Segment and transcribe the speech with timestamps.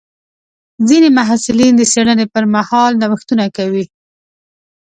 [0.87, 3.83] ځینې محصلین د څېړنې پر مهال نوښتونه کوي.